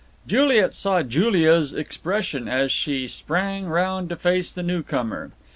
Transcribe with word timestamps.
Juliet 0.25 0.73
saw 0.73 1.03
Julia's 1.03 1.73
expression 1.73 2.47
as 2.47 2.71
she 2.71 3.07
sprang 3.07 3.67
round 3.67 4.09
to 4.09 4.15
face 4.15 4.51
the 4.51 4.63
newcomer. 4.63 5.29